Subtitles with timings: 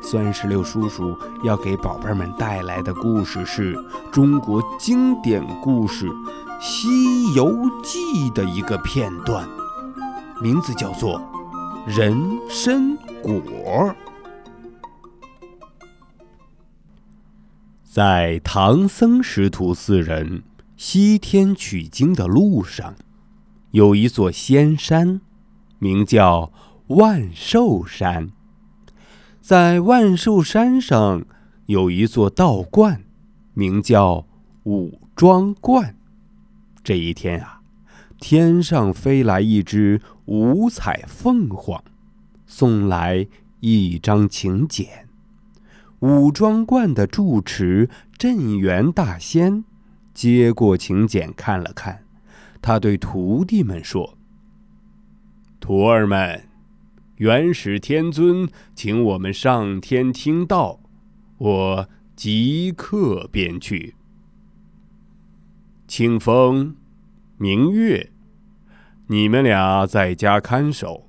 [0.00, 3.76] 酸石榴叔叔要给宝贝们带来的故事是
[4.10, 6.06] 中国经典故事
[6.60, 7.98] 《西游记》
[8.32, 9.46] 的一个片段，
[10.40, 11.20] 名字叫做
[11.96, 12.16] 《人
[12.48, 13.32] 参果》。
[17.82, 20.42] 在唐僧师徒四人
[20.76, 22.94] 西天取经的路上，
[23.72, 25.20] 有一座仙山，
[25.78, 26.52] 名叫
[26.86, 28.30] 万寿山。
[29.48, 31.24] 在万寿山上
[31.64, 33.02] 有一座道观，
[33.54, 34.26] 名叫
[34.64, 35.96] 五庄观。
[36.84, 37.62] 这一天啊，
[38.20, 41.82] 天上飞来一只五彩凤凰，
[42.44, 43.26] 送来
[43.60, 45.08] 一张请柬。
[46.00, 49.64] 五庄观的住持镇元大仙
[50.12, 52.04] 接过请柬，看了看，
[52.60, 54.18] 他对徒弟们说
[55.58, 56.42] ：“徒儿们。”
[57.18, 60.78] 元始天尊请我们上天听道，
[61.38, 63.96] 我即刻便去。
[65.88, 66.76] 清风、
[67.36, 68.10] 明月，
[69.08, 71.08] 你们俩在家看守。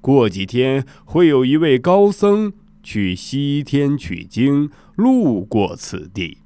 [0.00, 6.38] 过几天会有一位高僧去西天取经，路过此地，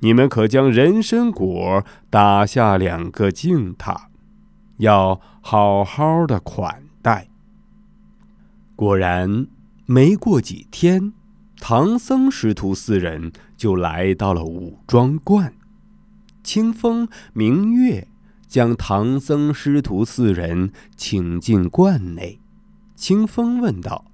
[0.00, 4.10] 你们可将人参果打下两个净塔，
[4.78, 7.28] 要好好的款待。
[8.82, 9.46] 果然，
[9.86, 11.12] 没过几天，
[11.60, 15.54] 唐僧师徒四人就来到了五庄观。
[16.42, 18.08] 清风明月
[18.48, 22.40] 将唐僧师徒四人请进观内。
[22.96, 24.10] 清风问道：“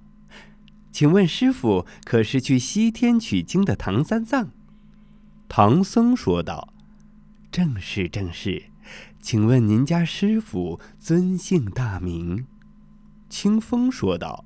[0.93, 4.51] 请问师傅，可是去西天取经的唐三藏？”
[5.49, 6.75] 唐僧说道
[7.51, 8.65] ：“正是，正是。
[9.19, 12.45] 请问您家师傅尊姓大名？”
[13.27, 14.45] 清风说道。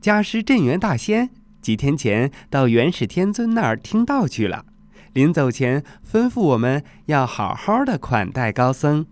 [0.00, 4.64] 家师镇元大仙几天前到元始天尊那儿听道去了，
[5.12, 9.06] 临走前吩咐我们要好好的款待高僧。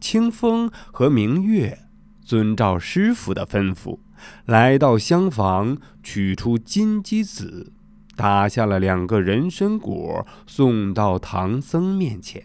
[0.00, 1.80] 清风和明月
[2.24, 3.98] 遵照师傅的吩咐，
[4.46, 7.72] 来到厢房，取出金鸡子，
[8.16, 12.44] 打下了两个人参果，送到唐僧面前。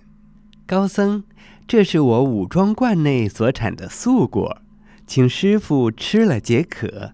[0.68, 1.24] 高僧，
[1.66, 4.62] 这是我武庄观内所产的素果，
[5.08, 7.14] 请师傅吃了解渴。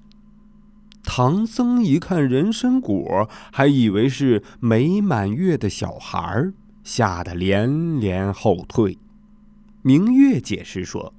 [1.09, 6.53] 唐僧一看人参果，还以为是没满月的小孩儿，
[6.83, 8.99] 吓得连连后退。
[9.81, 11.13] 明月解释说：“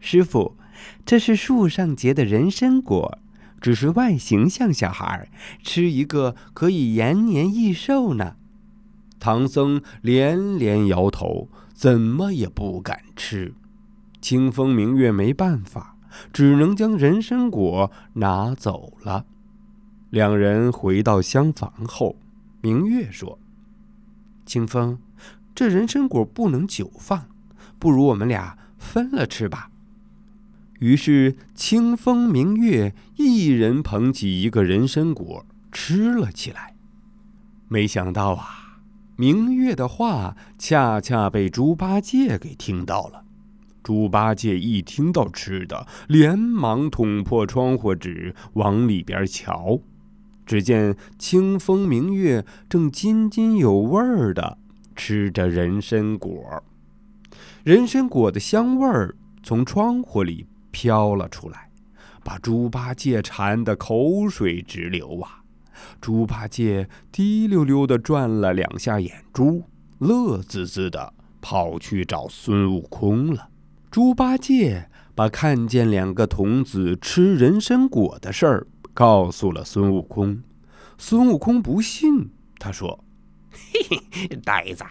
[0.00, 0.56] 师傅，
[1.06, 3.18] 这是树上结的人参果，
[3.60, 5.28] 只是外形像小孩儿，
[5.62, 8.34] 吃一个可以延年益寿呢。”
[9.20, 13.54] 唐僧连连摇头，怎么也不敢吃。
[14.20, 15.96] 清风明月没办法。
[16.32, 19.24] 只能将人参果拿走了。
[20.10, 22.16] 两人回到厢房后，
[22.60, 23.38] 明月说
[24.44, 24.98] ：“清风，
[25.54, 27.28] 这人参果不能久放，
[27.78, 29.70] 不如我们俩分了吃吧。”
[30.80, 36.74] 于是，清风明月一人捧起一个人参果吃了起来。
[37.68, 38.80] 没想到啊，
[39.14, 43.24] 明月的话恰恰被猪八戒给听到了。
[43.82, 49.80] 猪八戒一听到吃的，连忙捅破窗户纸往里边瞧。
[50.46, 54.58] 只见清风明月正津津有味儿的
[54.96, 56.64] 吃着人参果，
[57.62, 61.70] 人参果的香味儿从窗户里飘了出来，
[62.24, 65.42] 把猪八戒馋得口水直流啊！
[66.00, 69.62] 猪八戒滴溜溜的转了两下眼珠，
[69.98, 73.49] 乐滋滋的跑去找孙悟空了。
[73.90, 80.44] 猪八戒把看见两个童子吃人参果的事儿告诉了孙悟空。
[80.96, 83.04] 孙悟空不信，他说
[83.50, 84.84] ：“嘿嘿，呆子，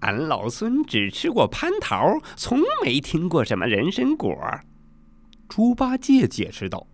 [0.00, 4.36] 俺老孙只吃过蟠桃，从没听过什么人参果。”
[5.48, 6.84] 猪八戒解释道：“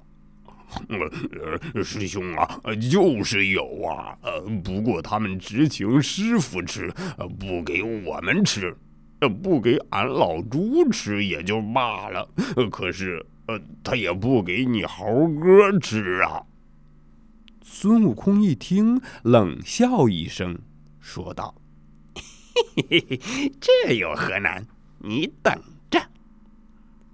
[1.72, 2.60] 呃师兄啊，
[2.90, 6.92] 就是有啊，呃，不过他们只请师傅吃，
[7.40, 8.76] 不给我们吃。”
[9.26, 12.28] 不给俺老猪吃也就罢了，
[12.70, 16.42] 可是，呃，他也不给你猴哥吃啊。
[17.62, 20.58] 孙悟空一听，冷笑一声，
[21.00, 21.54] 说道
[22.76, 24.66] ：“嘿嘿嘿，这有何难？
[24.98, 25.54] 你等
[25.90, 26.00] 着。”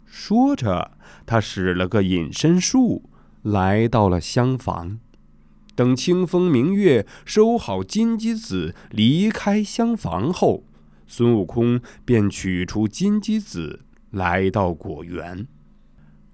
[0.04, 0.92] 说着，
[1.24, 3.10] 他使了个隐身术，
[3.42, 4.98] 来到了厢房。
[5.74, 10.62] 等清风明月收好金鸡子，离开厢房后，
[11.06, 13.80] 孙悟空便取出金鸡子，
[14.10, 15.46] 来到果园。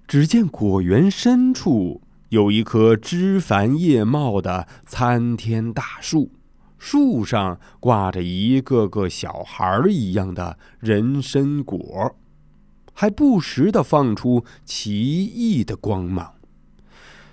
[0.07, 6.31] 只见果园深处有一棵枝繁叶茂的参天大树，
[6.77, 12.15] 树上挂着一个个小孩一样的人参果，
[12.93, 16.35] 还不时的放出奇异的光芒。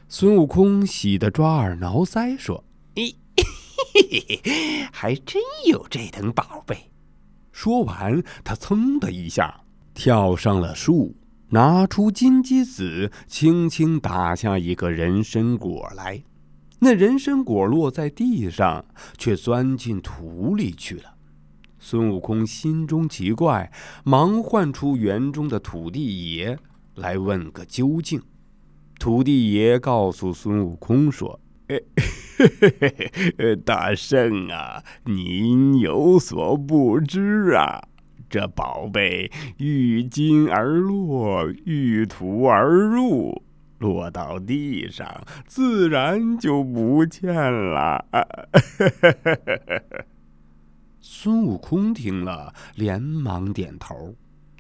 [0.09, 2.65] 孙悟空喜得抓耳挠腮，说
[2.95, 3.17] ：“嘿，
[4.93, 6.91] 还真有这等宝贝！”
[7.53, 9.63] 说完，他噌的一下
[9.95, 11.15] 跳上了树，
[11.51, 16.23] 拿出金鸡子，轻轻打下一个人参果来。
[16.81, 18.85] 那人参果落在地上，
[19.17, 21.15] 却钻进土里去了。
[21.81, 23.73] 孙悟空心中奇怪，
[24.05, 26.57] 忙唤出园中的土地爷
[26.95, 28.21] 来问个究竟。
[28.99, 31.81] 土地爷告诉孙悟空说：“哎
[32.39, 37.83] 嘿嘿嘿大圣啊，您有所不知啊，
[38.31, 43.43] 这宝贝遇金而落，遇土而入，
[43.79, 48.07] 落到地上自然就不见了。
[51.03, 54.15] ”孙悟空听了，连忙点头。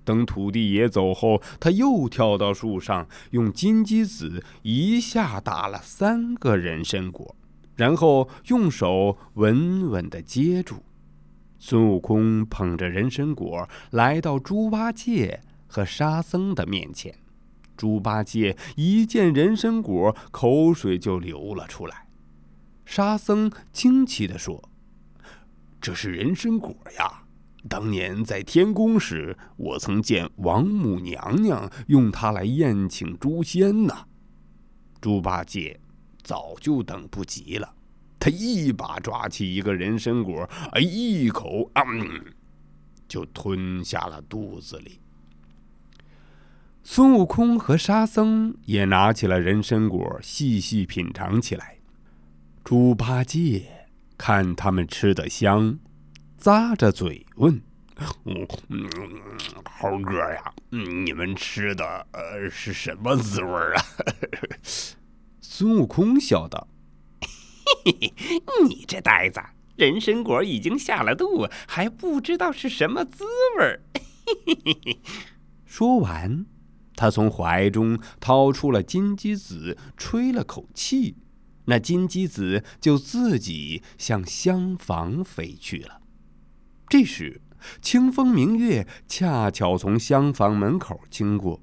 [0.04, 7.36] 等土地爷走后，他又跳到树上，用金鸡子一下打了三个人参果，
[7.78, 10.82] 然后用手稳稳地接住。
[11.58, 17.14] 孙悟空捧着人参果来到猪八戒和沙僧的面前。
[17.76, 22.08] 猪八戒一见人参果，口水就流了出来。
[22.84, 24.69] 沙僧惊奇地说
[25.80, 27.22] ：“这是人参果呀！”
[27.69, 33.94] 当年在天宫时，我曾见王母娘娘用它来宴请诸仙呢。
[35.00, 35.78] 猪八戒
[36.28, 37.72] 早就等不及了，
[38.20, 41.82] 他一把抓起一个人参果，哎，一口啊，
[43.08, 45.00] 就吞下了肚子里。
[46.84, 51.78] 孙悟空和沙僧也拿起了人参果，细细品尝起来。
[52.62, 53.86] 猪八戒
[54.19, 55.78] 看他们吃得香。
[56.38, 57.58] 咂着嘴问
[58.26, 58.46] ：“嗯，
[59.64, 63.82] 猴哥呀，你们吃的呃是什么滋味啊？”
[65.50, 66.69] 孙悟空笑道
[67.83, 68.12] ：“嘿嘿，
[68.69, 69.41] 你这呆子，
[69.77, 73.25] 人参果已经下了肚，还不知道是什么滋
[73.56, 73.81] 味儿。
[75.65, 76.45] ”说完，
[76.95, 81.17] 他从怀中掏出了金鸡子，吹了口气，
[81.65, 86.03] 那金鸡子就自己向厢房飞去了。
[86.91, 87.41] 这时，
[87.81, 91.62] 清风明月恰巧从厢房门口经过，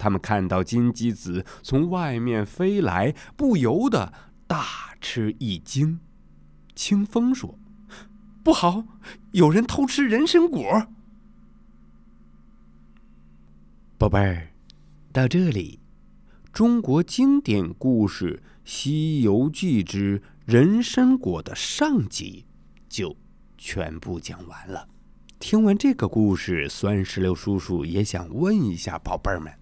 [0.00, 4.12] 他们看到金鸡子从外面飞来，不由得
[4.46, 6.00] 大吃一惊。
[6.74, 7.58] 清风说
[8.42, 8.84] ：“不好，
[9.32, 10.88] 有人偷吃人参果。”
[13.98, 14.48] 宝贝儿，
[15.12, 15.80] 到这里，
[16.50, 22.46] 中国经典故事《西游记之人参果》的上集
[22.88, 23.14] 就。
[23.62, 24.88] 全部讲完了。
[25.38, 29.52] 听完这个故事，酸石榴叔叔也想问一下宝贝儿们：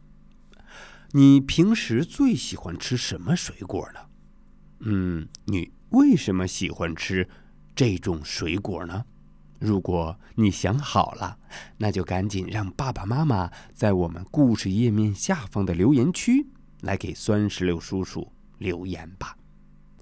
[1.12, 4.00] 你平时最喜欢吃什么水果呢？
[4.80, 7.28] 嗯，你为什么喜欢吃
[7.74, 9.04] 这种水果呢？
[9.58, 11.38] 如果你想好了，
[11.78, 16.46] 那就赶紧让爸爸妈妈在我们故事页面下方的留言区
[16.82, 19.36] 来给酸石榴叔叔留言吧。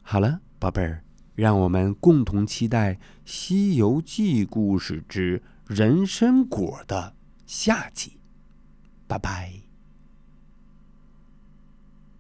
[0.03, 1.03] 好了，宝贝儿。
[1.35, 2.95] 让我们共同期待
[3.27, 8.19] 《西游记》故事之人参果的下集。
[9.07, 9.66] 拜拜！